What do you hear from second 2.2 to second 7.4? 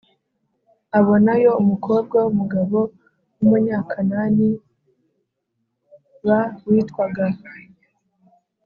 w umugabo w Umunyakananib witwaga